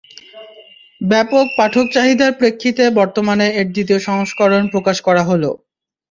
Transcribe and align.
ব্যাপক 1.01 1.45
পাঠকচাহিদার 1.57 2.31
প্রেক্ষিতে 2.39 2.83
বর্তমানে 2.99 3.47
এর 3.59 3.67
দ্বিতীয় 3.73 3.99
সংস্করণ 4.07 4.63
প্রকাশ 4.73 4.97
করা 5.07 5.23
হলো। 5.29 5.49